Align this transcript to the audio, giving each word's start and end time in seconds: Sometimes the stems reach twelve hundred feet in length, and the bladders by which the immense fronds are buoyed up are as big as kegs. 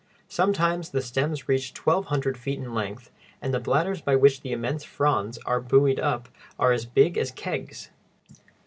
Sometimes 0.29 0.89
the 0.89 1.01
stems 1.03 1.47
reach 1.47 1.75
twelve 1.75 2.05
hundred 2.07 2.35
feet 2.35 2.57
in 2.57 2.73
length, 2.73 3.11
and 3.39 3.53
the 3.53 3.59
bladders 3.59 4.01
by 4.01 4.15
which 4.15 4.41
the 4.41 4.51
immense 4.51 4.83
fronds 4.83 5.37
are 5.45 5.61
buoyed 5.61 5.99
up 5.99 6.27
are 6.57 6.71
as 6.71 6.87
big 6.87 7.19
as 7.19 7.29
kegs. 7.29 7.91